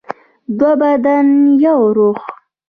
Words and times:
دوه 0.57 0.71
بدن 0.81 1.27
یو 1.65 1.79
روح. 1.97 2.19